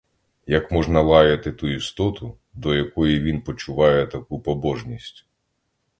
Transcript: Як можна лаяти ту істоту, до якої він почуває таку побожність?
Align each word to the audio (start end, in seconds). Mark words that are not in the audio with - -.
Як 0.53 0.71
можна 0.71 1.01
лаяти 1.01 1.51
ту 1.51 1.67
істоту, 1.67 2.37
до 2.53 2.75
якої 2.75 3.19
він 3.19 3.41
почуває 3.41 4.07
таку 4.07 4.39
побожність? 4.41 5.25